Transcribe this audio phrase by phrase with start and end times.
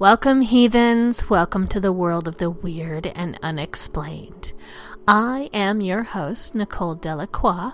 [0.00, 1.28] Welcome, heathens.
[1.28, 4.54] Welcome to the world of the weird and unexplained.
[5.06, 7.72] I am your host, Nicole Delacroix,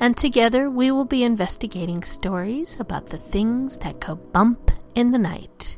[0.00, 5.20] and together we will be investigating stories about the things that go bump in the
[5.20, 5.76] night,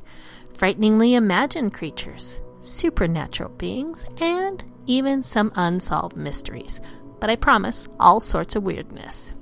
[0.54, 6.80] frighteningly imagined creatures, supernatural beings, and even some unsolved mysteries.
[7.20, 9.34] But I promise, all sorts of weirdness.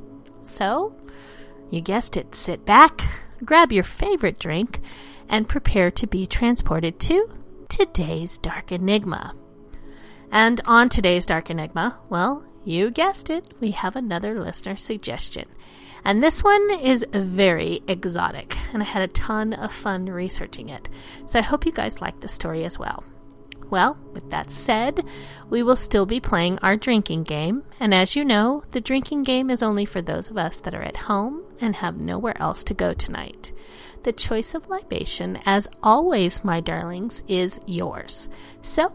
[0.42, 0.92] So,
[1.70, 3.02] you guessed it, sit back,
[3.44, 4.80] grab your favorite drink,
[5.28, 7.30] and prepare to be transported to
[7.68, 9.34] today's Dark Enigma.
[10.30, 15.46] And on today's Dark Enigma, well, you guessed it, we have another listener suggestion.
[16.04, 20.88] And this one is very exotic, and I had a ton of fun researching it.
[21.24, 23.04] So I hope you guys like the story as well.
[23.70, 25.04] Well, with that said,
[25.50, 29.50] we will still be playing our drinking game, and as you know, the drinking game
[29.50, 32.74] is only for those of us that are at home and have nowhere else to
[32.74, 33.52] go tonight.
[34.04, 38.28] The choice of libation, as always, my darlings, is yours.
[38.62, 38.92] So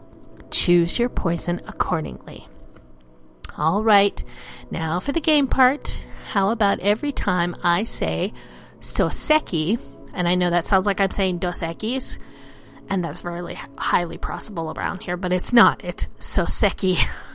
[0.50, 2.48] choose your poison accordingly.
[3.56, 4.22] All right,
[4.70, 6.04] now for the game part.
[6.30, 8.32] How about every time I say
[8.80, 9.78] soseki,
[10.12, 12.18] and I know that sounds like I'm saying dos Equis,
[12.88, 15.84] and that's really highly possible around here, but it's not.
[15.84, 16.98] It's soseki.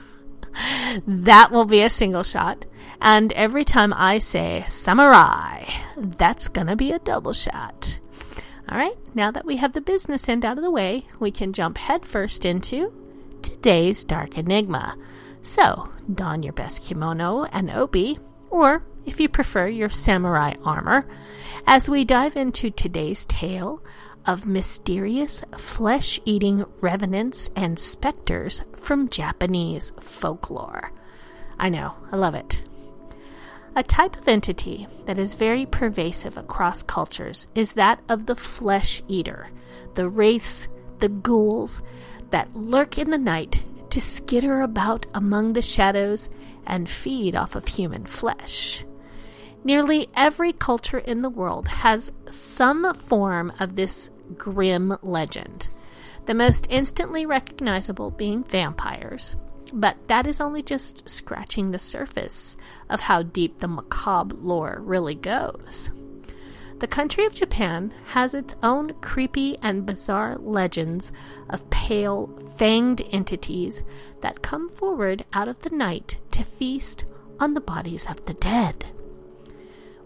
[1.08, 2.66] that will be a single shot.
[3.02, 5.66] And every time I say samurai,
[5.96, 8.00] that's gonna be a double shot.
[8.70, 11.54] All right, now that we have the business end out of the way, we can
[11.54, 12.94] jump headfirst into
[13.42, 14.96] today's Dark Enigma.
[15.42, 18.20] So, don your best kimono and obi,
[18.50, 21.08] or if you prefer, your samurai armor,
[21.66, 23.82] as we dive into today's tale
[24.26, 30.92] of mysterious flesh eating revenants and specters from Japanese folklore.
[31.58, 32.64] I know, I love it.
[33.76, 39.02] A type of entity that is very pervasive across cultures is that of the flesh
[39.08, 39.50] eater,
[39.96, 40.68] the wraiths,
[41.00, 41.82] the ghouls
[42.32, 46.30] that lurk in the night to skitter about among the shadows
[46.66, 48.86] and feed off of human flesh.
[49.64, 55.70] Nearly every culture in the world has some form of this grim legend,
[56.26, 59.36] the most instantly recognizable being vampires.
[59.74, 62.58] But that is only just scratching the surface
[62.90, 65.92] of how deep the macabre lore really goes.
[66.80, 71.12] The country of Japan has its own creepy and bizarre legends
[71.50, 72.28] of pale,
[72.58, 73.84] fanged entities
[74.22, 77.04] that come forward out of the night to feast
[77.38, 78.86] on the bodies of the dead.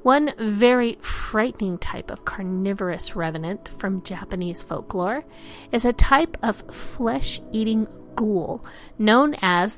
[0.04, 5.24] One very frightening type of carnivorous revenant from Japanese folklore
[5.72, 8.64] is a type of flesh eating ghoul
[9.00, 9.78] known as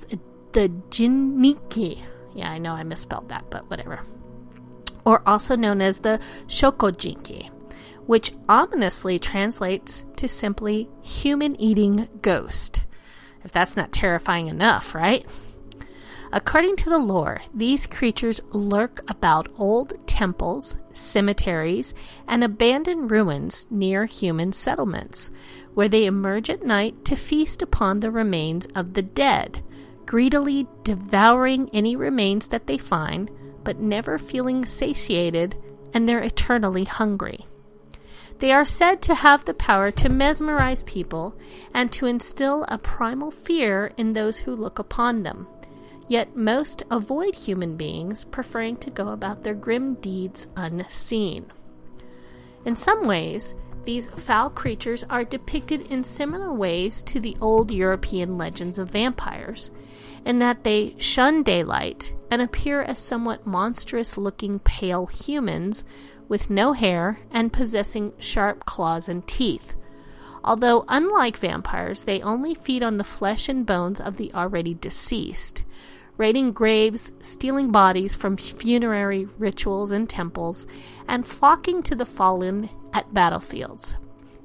[0.52, 2.02] the Jinniki.
[2.34, 4.02] Yeah, I know I misspelled that, but whatever
[5.06, 7.50] or also known as the Shokojinki,
[8.08, 12.84] which ominously translates to simply human eating ghost.
[13.44, 15.26] If that's not terrifying enough, right?
[16.36, 21.94] According to the lore, these creatures lurk about old temples, cemeteries,
[22.28, 25.32] and abandoned ruins near human settlements,
[25.76, 29.64] where they emerge at night to feast upon the remains of the dead,
[30.06, 33.32] greedily devouring any remains that they find,
[33.64, 35.56] but never feeling satiated,
[35.94, 37.46] and they're eternally hungry.
[38.40, 41.34] They are said to have the power to mesmerize people
[41.74, 45.48] and to instill a primal fear in those who look upon them.
[46.08, 51.52] Yet most avoid human beings, preferring to go about their grim deeds unseen.
[52.64, 53.56] In some ways,
[53.86, 59.72] these foul creatures are depicted in similar ways to the old European legends of vampires,
[60.26, 65.86] in that they shun daylight and appear as somewhat monstrous looking pale humans
[66.28, 69.76] with no hair and possessing sharp claws and teeth.
[70.46, 75.64] Although, unlike vampires, they only feed on the flesh and bones of the already deceased,
[76.18, 80.68] raiding graves, stealing bodies from funerary rituals and temples,
[81.08, 83.98] and flocking to the fallen at battlefields,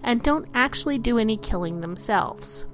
[0.03, 2.67] and don't actually do any killing themselves.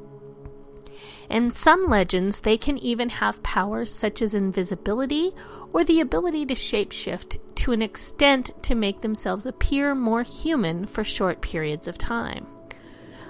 [1.29, 5.33] In some legends, they can even have powers such as invisibility
[5.73, 11.03] or the ability to shapeshift to an extent to make themselves appear more human for
[11.03, 12.47] short periods of time,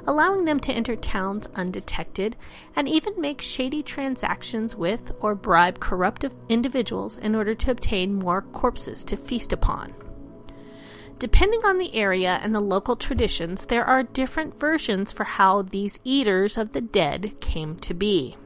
[0.06, 2.36] allowing them to enter towns undetected
[2.74, 8.42] and even make shady transactions with or bribe corrupt individuals in order to obtain more
[8.42, 9.94] corpses to feast upon.
[11.18, 15.98] Depending on the area and the local traditions, there are different versions for how these
[16.04, 18.36] eaters of the dead came to be.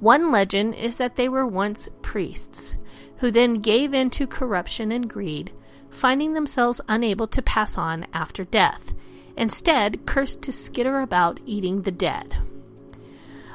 [0.00, 2.76] One legend is that they were once priests,
[3.18, 5.52] who then gave in to corruption and greed,
[5.90, 8.94] finding themselves unable to pass on after death,
[9.38, 12.36] instead, cursed to skitter about eating the dead.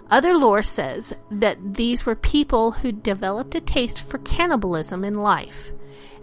[0.10, 5.72] Other lore says that these were people who developed a taste for cannibalism in life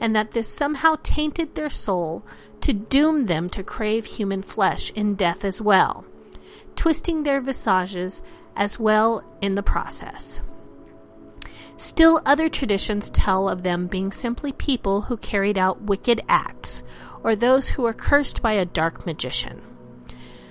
[0.00, 2.24] and that this somehow tainted their soul
[2.62, 6.04] to doom them to crave human flesh in death as well,
[6.74, 8.22] twisting their visages
[8.56, 10.40] as well in the process.
[11.76, 16.82] Still, other traditions tell of them being simply people who carried out wicked acts,
[17.22, 19.62] or those who are cursed by a dark magician.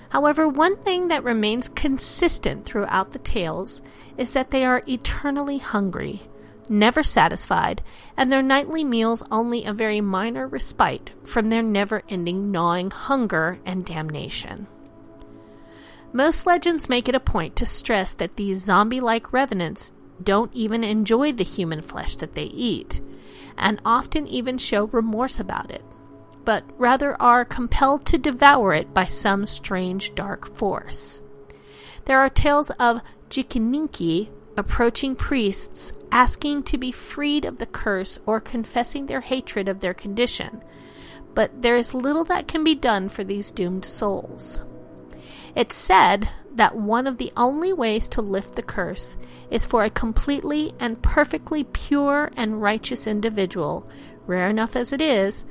[0.09, 3.81] However, one thing that remains consistent throughout the tales
[4.17, 6.23] is that they are eternally hungry,
[6.67, 7.83] never satisfied,
[8.17, 13.59] and their nightly meals only a very minor respite from their never ending gnawing hunger
[13.65, 14.67] and damnation.
[16.11, 19.91] Most legends make it a point to stress that these zombie like revenants
[20.21, 22.99] don't even enjoy the human flesh that they eat,
[23.57, 25.85] and often even show remorse about it,
[26.49, 31.21] but rather are compelled to devour it by some strange dark force.
[32.05, 38.39] There are tales of Jikininki approaching priests asking to be freed of the curse or
[38.39, 40.63] confessing their hatred of their condition,
[41.35, 44.63] but there is little that can be done for these doomed souls.
[45.55, 49.17] It's said that one of the only ways to lift the curse
[49.51, 53.87] is for a completely and perfectly pure and righteous individual,
[54.25, 55.45] rare enough as it is,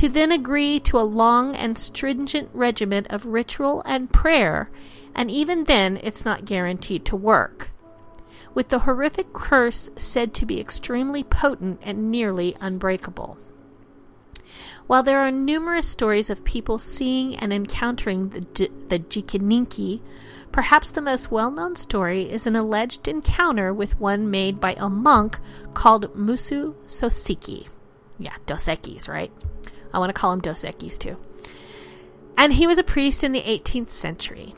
[0.00, 4.70] to then agree to a long and stringent regimen of ritual and prayer,
[5.14, 7.70] and even then it's not guaranteed to work
[8.54, 13.36] with the horrific curse said to be extremely potent and nearly unbreakable.
[14.86, 20.00] While there are numerous stories of people seeing and encountering the, the Jikininki,
[20.50, 24.88] perhaps the most well known story is an alleged encounter with one made by a
[24.88, 25.38] monk
[25.74, 27.68] called Muso Soseki.
[28.18, 29.30] Yeah, Dosekis, right?
[29.92, 31.16] I want to call him Dosekis too.
[32.36, 34.54] And he was a priest in the 18th century.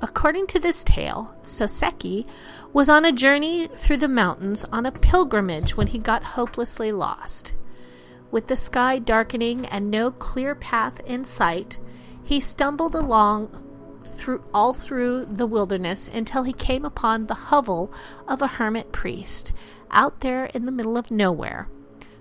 [0.00, 2.26] According to this tale, Soseki
[2.72, 7.54] was on a journey through the mountains on a pilgrimage when he got hopelessly lost.
[8.30, 11.78] With the sky darkening and no clear path in sight,
[12.22, 13.64] he stumbled along
[14.04, 17.92] through all through the wilderness until he came upon the hovel
[18.28, 19.52] of a hermit priest
[19.90, 21.68] out there in the middle of nowhere,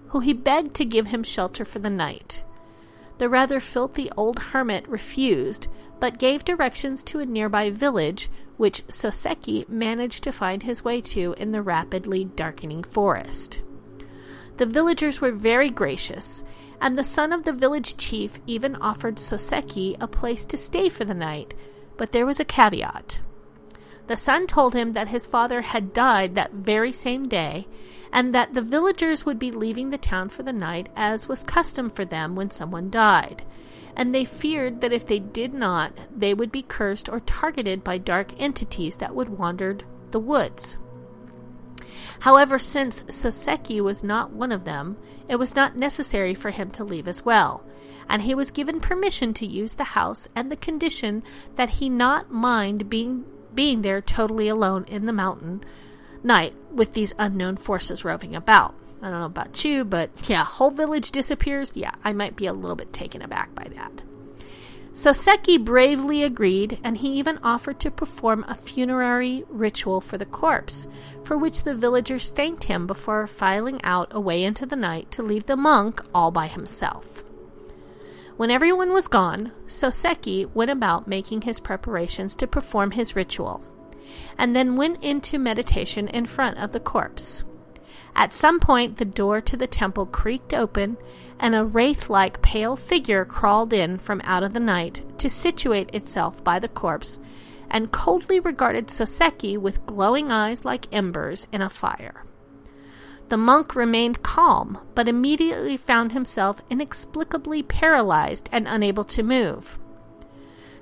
[0.10, 2.44] who he begged to give him shelter for the night.
[3.18, 5.68] The rather filthy old hermit refused,
[6.00, 11.34] but gave directions to a nearby village, which Soseki managed to find his way to
[11.38, 13.62] in the rapidly darkening forest.
[14.58, 16.44] The villagers were very gracious,
[16.82, 21.06] and the son of the village chief even offered Soseki a place to stay for
[21.06, 21.54] the night,
[21.98, 23.20] but there was a caveat.
[24.08, 27.68] The son told him that his father had died that very same day,
[28.14, 31.90] and that the villagers would be leaving the town for the night, as was custom
[31.90, 33.44] for them when someone died,
[33.96, 37.98] and they feared that if they did not, they would be cursed or targeted by
[37.98, 39.80] dark entities that would wander
[40.12, 40.78] the woods.
[42.20, 44.96] However, since Soseki was not one of them,
[45.28, 47.66] it was not necessary for him to leave as well,
[48.08, 51.24] and he was given permission to use the house and the condition
[51.56, 55.64] that he not mind being being there totally alone in the mountain,
[56.24, 58.76] night with these unknown forces roving about.
[59.02, 61.74] I don't know about you, but yeah, whole village disappears.
[61.76, 64.02] Yeah, I might be a little bit taken aback by that.
[64.94, 70.88] Soseki bravely agreed, and he even offered to perform a funerary ritual for the corpse,
[71.24, 75.48] for which the villagers thanked him before filing out away into the night to leave
[75.48, 77.24] the monk all by himself.
[78.38, 83.64] When everyone was gone, Soseki went about making his preparations to perform his ritual,
[84.38, 87.44] and then went into meditation in front of the corpse.
[88.16, 90.98] At some point, the door to the temple creaked open,
[91.40, 95.94] and a wraith like pale figure crawled in from out of the night to situate
[95.96, 97.20] itself by the corpse,
[97.72, 102.24] and coldly regarded Soseki with glowing eyes like embers in a fire.
[103.30, 109.80] The monk remained calm, but immediately found himself inexplicably paralyzed and unable to move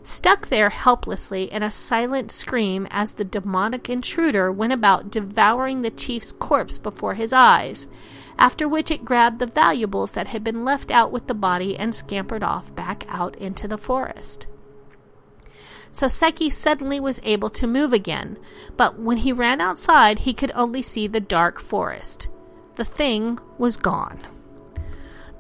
[0.04, 5.92] stuck there helplessly in a silent scream as the demonic intruder went about devouring the
[5.92, 7.88] chief's corpse before his eyes,
[8.38, 11.94] after which it grabbed the valuables that had been left out with the body and
[11.94, 14.48] scampered off back out into the forest.
[15.92, 18.38] Soseki suddenly was able to move again,
[18.78, 22.30] but when he ran outside, he could only see the dark forest.
[22.76, 24.20] The thing was gone.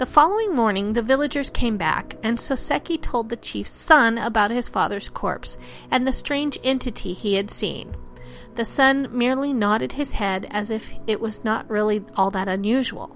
[0.01, 4.67] The following morning, the villagers came back, and Soseki told the chief's son about his
[4.67, 5.59] father's corpse
[5.91, 7.95] and the strange entity he had seen.
[8.55, 13.15] The son merely nodded his head as if it was not really all that unusual.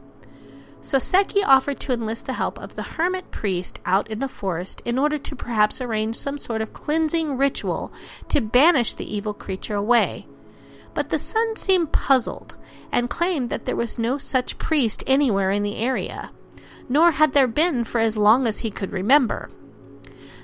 [0.79, 4.99] Soseki offered to enlist the help of the hermit priest out in the forest in
[4.99, 7.91] order to perhaps arrange some sort of cleansing ritual
[8.29, 10.27] to banish the evil creature away.
[10.93, 12.57] But the son seemed puzzled
[12.91, 16.29] and claimed that there was no such priest anywhere in the area
[16.87, 19.49] nor had there been for as long as he could remember.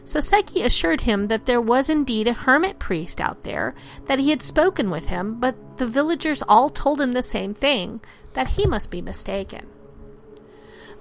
[0.03, 3.75] Soseki assured him that there was indeed a hermit priest out there,
[4.07, 8.01] that he had spoken with him, but the villagers all told him the same thing
[8.33, 9.67] that he must be mistaken.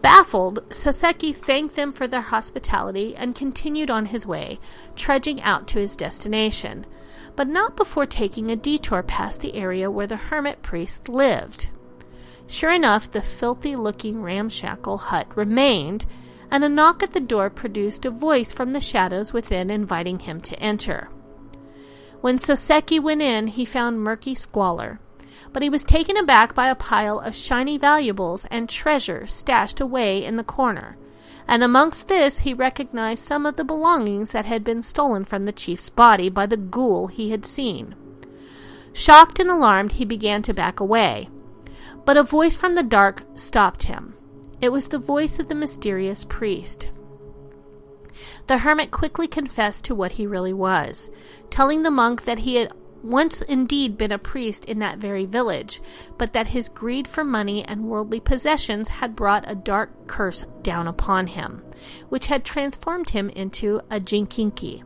[0.03, 4.59] Baffled, Soseki thanked them for their hospitality and continued on his way,
[4.97, 6.87] trudging out to his destination,
[7.37, 11.69] but not before taking a detour past the area where the hermit priest lived.
[12.51, 16.05] Sure enough, the filthy looking ramshackle hut remained,
[16.51, 20.41] and a knock at the door produced a voice from the shadows within inviting him
[20.41, 21.09] to enter.
[22.21, 24.99] When Soseki went in, he found murky squalor,
[25.53, 30.25] but he was taken aback by a pile of shiny valuables and treasure stashed away
[30.25, 30.97] in the corner,
[31.47, 35.53] and amongst this he recognized some of the belongings that had been stolen from the
[35.53, 37.95] chief's body by the ghoul he had seen.
[38.93, 41.29] Shocked and alarmed, he began to back away
[42.05, 44.15] but a voice from the dark stopped him.
[44.61, 46.91] It was the voice of the mysterious priest.
[48.47, 51.11] The hermit quickly confessed to what he really was,
[51.49, 55.81] telling the monk that he had once indeed been a priest in that very village,
[56.19, 60.87] but that his greed for money and worldly possessions had brought a dark curse down
[60.87, 61.63] upon him,
[62.09, 64.83] which had transformed him into a jinkinki,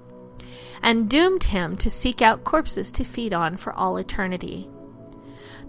[0.83, 4.69] and doomed him to seek out corpses to feed on for all eternity.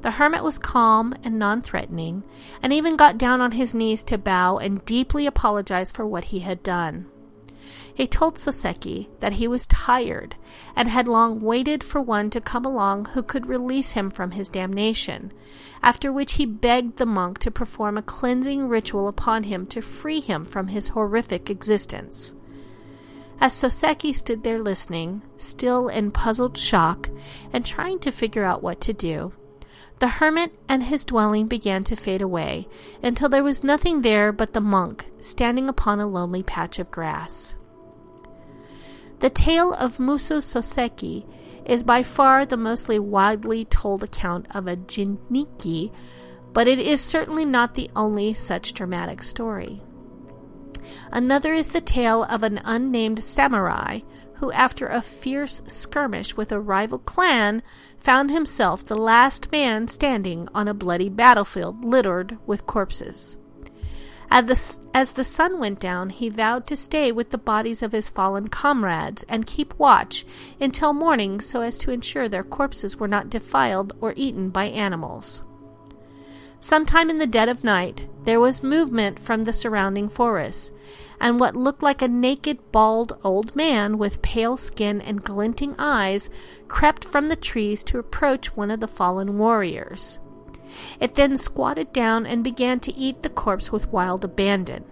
[0.06, 2.22] The hermit was calm and non threatening,
[2.62, 6.42] and even got down on his knees to bow and deeply apologize for what he
[6.42, 7.08] had done.
[7.92, 10.36] He told Soseki that he was tired
[10.76, 14.48] and had long waited for one to come along who could release him from his
[14.48, 15.34] damnation,
[15.82, 20.20] after which he begged the monk to perform a cleansing ritual upon him to free
[20.20, 22.36] him from his horrific existence.
[23.42, 27.10] As Soseki stood there listening, still in puzzled shock
[27.52, 29.34] and trying to figure out what to do,
[30.00, 32.68] the hermit and his dwelling began to fade away,
[33.02, 37.56] until there was nothing there but the monk standing upon a lonely patch of grass.
[39.20, 41.26] The tale of Muso Soseki
[41.66, 45.92] is by far the mostly widely told account of a jinniki,
[46.54, 49.82] but it is certainly not the only such dramatic story.
[51.12, 54.02] Another is the tale of an unnamed samurai
[54.36, 57.64] who, after a fierce skirmish with a rival clan,
[57.98, 63.38] found himself the last man standing on a bloody battlefield littered with corpses.
[64.32, 67.92] As the, as the sun went down, he vowed to stay with the bodies of
[67.92, 70.26] his fallen comrades and keep watch
[70.60, 75.44] until morning so as to ensure their corpses were not defiled or eaten by animals.
[76.60, 80.74] Sometime in the dead of night, there was movement from the surrounding forests,
[81.20, 86.30] and what looked like a naked, bald old man with pale skin and glinting eyes
[86.68, 90.20] crept from the trees to approach one of the fallen warriors.
[91.00, 94.84] It then squatted down and began to eat the corpse with wild abandon,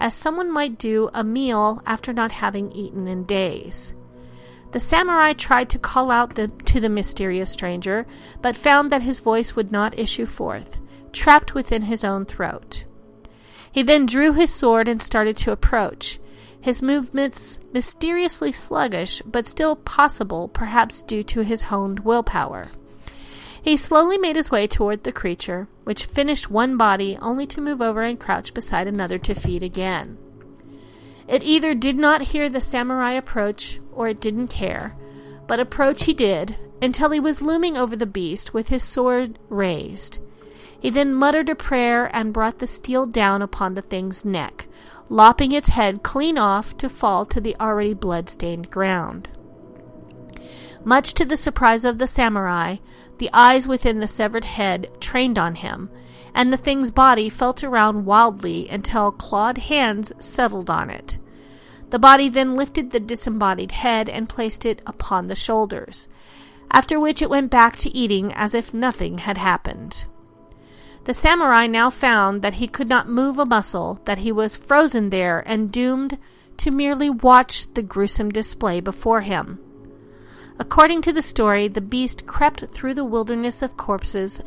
[0.00, 3.94] as someone might do a meal after not having eaten in days.
[4.72, 8.06] The samurai tried to call out the, to the mysterious stranger,
[8.42, 10.80] but found that his voice would not issue forth,
[11.12, 12.84] trapped within his own throat.
[13.78, 16.18] He then drew his sword and started to approach,
[16.60, 22.70] his movements mysteriously sluggish, but still possible, perhaps due to his honed willpower.
[23.62, 27.80] He slowly made his way toward the creature, which finished one body only to move
[27.80, 30.18] over and crouch beside another to feed again.
[31.28, 34.96] It either did not hear the samurai approach or it didn't care,
[35.46, 40.18] but approach he did until he was looming over the beast with his sword raised.
[40.80, 44.68] He then muttered a prayer and brought the steel down upon the thing's neck,
[45.08, 49.28] lopping its head clean off to fall to the already blood-stained ground.
[50.84, 52.76] Much to the surprise of the samurai,
[53.18, 55.90] the eyes within the severed head trained on him,
[56.34, 61.18] and the thing's body felt around wildly until clawed hands settled on it.
[61.90, 66.08] The body then lifted the disembodied head and placed it upon the shoulders,
[66.70, 70.04] after which it went back to eating as if nothing had happened.
[71.08, 75.08] The samurai now found that he could not move a muscle, that he was frozen
[75.08, 76.18] there and doomed
[76.58, 79.58] to merely watch the gruesome display before him.
[80.58, 84.42] According to the story, the beast crept through the wilderness of corpses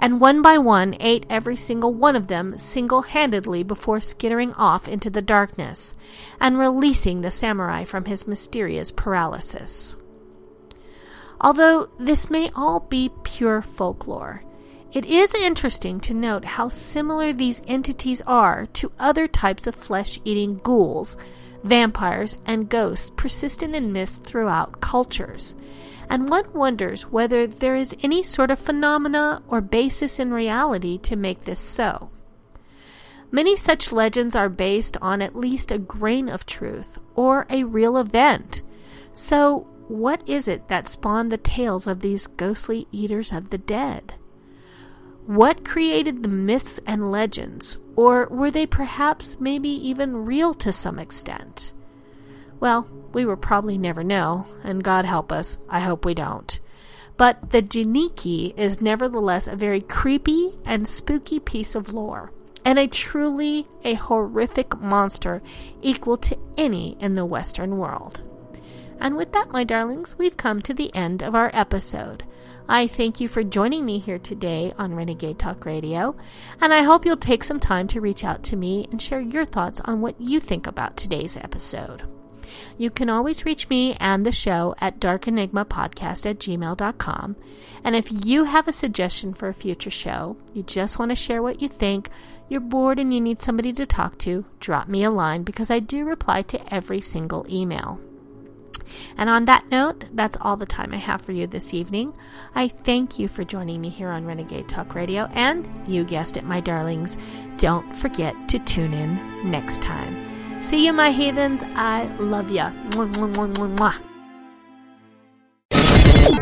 [0.00, 4.88] and one by one ate every single one of them single handedly before skittering off
[4.88, 5.94] into the darkness
[6.40, 9.94] and releasing the samurai from his mysterious paralysis.
[11.40, 14.42] Although this may all be pure folklore,
[14.92, 20.18] it is interesting to note how similar these entities are to other types of flesh
[20.24, 21.16] eating ghouls,
[21.62, 25.54] vampires, and ghosts persistent in myths throughout cultures.
[26.08, 31.14] And one wonders whether there is any sort of phenomena or basis in reality to
[31.14, 32.10] make this so.
[33.30, 37.96] Many such legends are based on at least a grain of truth or a real
[37.96, 38.62] event.
[39.12, 44.14] So, what is it that spawned the tales of these ghostly eaters of the dead?
[45.30, 47.78] What created the myths and legends?
[47.94, 51.72] Or were they perhaps maybe even real to some extent?
[52.58, 56.58] Well, we will probably never know, and God help us, I hope we don't.
[57.16, 62.32] But the Jiniki is nevertheless a very creepy and spooky piece of lore,
[62.64, 65.42] and a truly a horrific monster
[65.80, 68.24] equal to any in the Western world.
[69.00, 72.24] And with that, my darlings, we've come to the end of our episode.
[72.68, 76.14] I thank you for joining me here today on Renegade Talk Radio,
[76.60, 79.44] and I hope you'll take some time to reach out to me and share your
[79.44, 82.04] thoughts on what you think about today's episode.
[82.76, 87.36] You can always reach me and the show at darkenigmapodcast at gmail.com.
[87.82, 91.42] And if you have a suggestion for a future show, you just want to share
[91.42, 92.10] what you think,
[92.48, 95.78] you're bored and you need somebody to talk to, drop me a line because I
[95.78, 98.00] do reply to every single email.
[99.16, 102.14] And on that note, that's all the time I have for you this evening.
[102.54, 106.44] I thank you for joining me here on Renegade Talk Radio, and you guessed it,
[106.44, 107.16] my darlings,
[107.58, 110.62] don't forget to tune in next time.
[110.62, 111.62] See you, my heathens.
[111.74, 112.70] I love ya.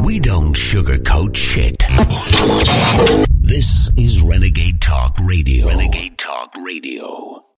[0.04, 1.84] We don't sugarcoat shit.
[3.40, 5.68] This is Renegade Talk Radio.
[5.68, 7.27] Renegade Talk Radio.